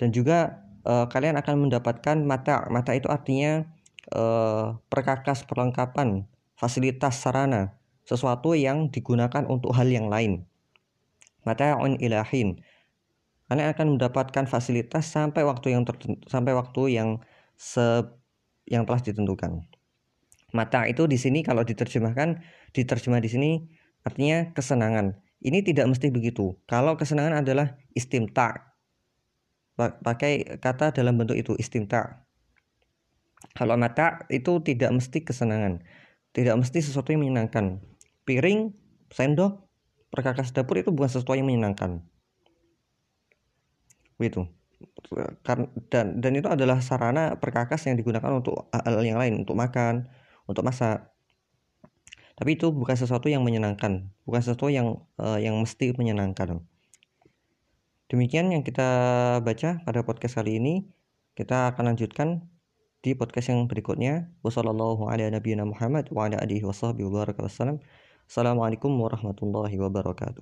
dan 0.00 0.08
juga 0.14 0.64
uh, 0.88 1.04
kalian 1.12 1.36
akan 1.36 1.68
mendapatkan 1.68 2.16
mata. 2.24 2.64
Mata 2.72 2.96
itu 2.96 3.12
artinya 3.12 3.68
uh, 4.16 4.80
perkakas 4.88 5.44
perlengkapan 5.44 6.24
fasilitas 6.56 7.20
sarana. 7.20 7.76
Sesuatu 8.08 8.56
yang 8.56 8.88
digunakan 8.88 9.44
untuk 9.44 9.76
hal 9.76 9.84
yang 9.92 10.08
lain. 10.08 10.48
Mata 11.44 11.76
on 11.76 12.00
ilahin 12.00 12.64
kalian 13.48 13.72
akan 13.72 13.86
mendapatkan 13.96 14.44
fasilitas 14.44 15.08
sampai 15.08 15.40
waktu 15.40 15.72
yang 15.72 15.82
sampai 16.28 16.52
waktu 16.52 17.00
yang 17.00 17.24
se 17.56 18.04
yang 18.68 18.84
telah 18.84 19.00
ditentukan. 19.00 19.64
Mata 20.52 20.88
itu 20.88 21.04
di 21.04 21.20
sini 21.20 21.44
kalau 21.44 21.64
diterjemahkan 21.64 22.40
diterjemah 22.72 23.20
di 23.20 23.28
sini 23.28 23.50
artinya 24.04 24.52
kesenangan. 24.52 25.20
Ini 25.38 25.62
tidak 25.64 25.88
mesti 25.92 26.08
begitu. 26.08 26.56
Kalau 26.64 26.96
kesenangan 26.96 27.44
adalah 27.44 27.76
istimta. 27.92 28.74
Pakai 29.78 30.58
kata 30.58 30.90
dalam 30.90 31.14
bentuk 31.14 31.38
itu 31.38 31.54
istimta. 31.54 32.26
Kalau 33.54 33.78
mata 33.78 34.26
itu 34.32 34.58
tidak 34.64 34.90
mesti 34.90 35.22
kesenangan. 35.22 35.84
Tidak 36.34 36.54
mesti 36.58 36.82
sesuatu 36.82 37.14
yang 37.14 37.22
menyenangkan. 37.22 37.78
Piring 38.26 38.74
sendok 39.14 39.70
perkakas 40.10 40.50
dapur 40.50 40.82
itu 40.82 40.90
bukan 40.90 41.08
sesuatu 41.12 41.38
yang 41.38 41.46
menyenangkan. 41.46 42.02
Begitu 44.18 44.57
dan 45.90 46.22
dan 46.22 46.32
itu 46.34 46.46
adalah 46.46 46.78
sarana 46.78 47.34
perkakas 47.38 47.90
yang 47.90 47.98
digunakan 47.98 48.30
untuk 48.30 48.70
hal 48.70 49.02
yang 49.02 49.18
lain 49.18 49.42
untuk 49.42 49.58
makan 49.58 50.06
untuk 50.46 50.62
masak 50.62 51.10
tapi 52.38 52.54
itu 52.54 52.70
bukan 52.70 52.94
sesuatu 52.94 53.26
yang 53.26 53.42
menyenangkan 53.42 54.06
bukan 54.22 54.40
sesuatu 54.40 54.70
yang 54.70 55.02
uh, 55.18 55.42
yang 55.42 55.58
mesti 55.58 55.90
menyenangkan 55.98 56.62
Demikian 58.08 58.48
yang 58.48 58.64
kita 58.64 58.88
baca 59.44 59.84
pada 59.84 60.00
podcast 60.00 60.40
kali 60.40 60.56
ini. 60.56 60.88
Kita 61.36 61.68
akan 61.76 61.92
lanjutkan 61.92 62.40
di 63.04 63.12
podcast 63.12 63.52
yang 63.52 63.68
berikutnya. 63.68 64.32
Wassalamualaikum 68.24 68.96
warahmatullahi 68.96 69.76
wabarakatuh. 69.76 70.40